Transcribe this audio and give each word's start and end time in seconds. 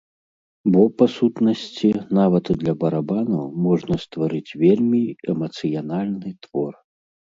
Бо, 0.75 0.79
па 1.01 1.05
сутнасці, 1.15 1.91
нават 2.19 2.45
для 2.63 2.73
барабанаў 2.83 3.45
можна 3.69 3.95
стварыць 4.07 4.55
вельмі 4.65 5.03
эмацыянальны 5.35 6.29
твор. 6.47 6.73